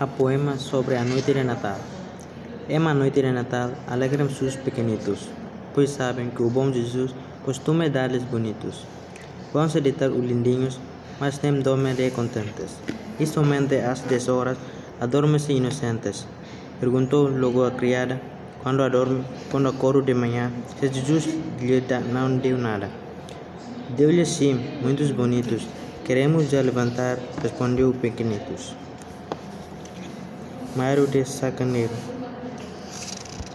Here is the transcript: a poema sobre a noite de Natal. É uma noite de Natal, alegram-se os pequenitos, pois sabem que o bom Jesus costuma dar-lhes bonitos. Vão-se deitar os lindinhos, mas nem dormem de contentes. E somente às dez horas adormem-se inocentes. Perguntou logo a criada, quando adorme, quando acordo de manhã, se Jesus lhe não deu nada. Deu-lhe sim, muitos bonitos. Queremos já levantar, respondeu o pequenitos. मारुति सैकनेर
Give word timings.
a 0.00 0.06
poema 0.06 0.56
sobre 0.56 0.96
a 0.96 1.04
noite 1.04 1.32
de 1.32 1.44
Natal. 1.44 1.78
É 2.68 2.78
uma 2.78 2.94
noite 2.94 3.22
de 3.22 3.30
Natal, 3.30 3.70
alegram-se 3.86 4.44
os 4.44 4.56
pequenitos, 4.56 5.28
pois 5.74 5.90
sabem 5.90 6.30
que 6.30 6.42
o 6.42 6.50
bom 6.50 6.72
Jesus 6.72 7.14
costuma 7.44 7.88
dar-lhes 7.88 8.24
bonitos. 8.24 8.86
Vão-se 9.52 9.80
deitar 9.80 10.10
os 10.10 10.24
lindinhos, 10.24 10.80
mas 11.20 11.40
nem 11.42 11.60
dormem 11.60 11.94
de 11.94 12.10
contentes. 12.10 12.76
E 13.20 13.26
somente 13.26 13.76
às 13.76 14.00
dez 14.00 14.28
horas 14.28 14.58
adormem-se 15.00 15.52
inocentes. 15.52 16.26
Perguntou 16.80 17.28
logo 17.28 17.64
a 17.64 17.70
criada, 17.70 18.20
quando 18.62 18.82
adorme, 18.82 19.24
quando 19.50 19.68
acordo 19.68 20.02
de 20.02 20.14
manhã, 20.14 20.50
se 20.80 20.88
Jesus 20.88 21.26
lhe 21.60 21.82
não 22.12 22.36
deu 22.38 22.58
nada. 22.58 22.88
Deu-lhe 23.96 24.24
sim, 24.24 24.58
muitos 24.82 25.10
bonitos. 25.10 25.66
Queremos 26.04 26.50
já 26.50 26.60
levantar, 26.62 27.18
respondeu 27.42 27.90
o 27.90 27.94
pequenitos. 27.94 28.74
मारुति 30.78 31.22
सैकनेर 31.24 31.90